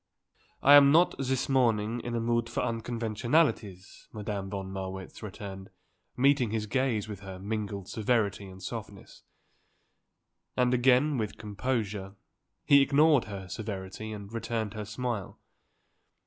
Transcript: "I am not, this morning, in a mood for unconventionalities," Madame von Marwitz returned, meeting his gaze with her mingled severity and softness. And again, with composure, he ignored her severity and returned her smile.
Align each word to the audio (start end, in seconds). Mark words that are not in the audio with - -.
"I 0.63 0.73
am 0.73 0.91
not, 0.91 1.13
this 1.19 1.47
morning, 1.47 1.99
in 1.99 2.15
a 2.15 2.19
mood 2.19 2.49
for 2.49 2.63
unconventionalities," 2.63 4.07
Madame 4.11 4.49
von 4.49 4.71
Marwitz 4.71 5.21
returned, 5.21 5.69
meeting 6.17 6.49
his 6.49 6.65
gaze 6.65 7.07
with 7.07 7.19
her 7.19 7.37
mingled 7.37 7.87
severity 7.87 8.47
and 8.47 8.63
softness. 8.63 9.21
And 10.57 10.73
again, 10.73 11.19
with 11.19 11.37
composure, 11.37 12.15
he 12.65 12.81
ignored 12.81 13.25
her 13.25 13.47
severity 13.47 14.11
and 14.11 14.33
returned 14.33 14.73
her 14.73 14.85
smile. 14.85 15.37